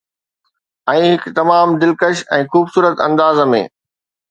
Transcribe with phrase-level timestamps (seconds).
[0.93, 3.63] ۽ هڪ تمام دلکش ۽ خوبصورت انداز ۾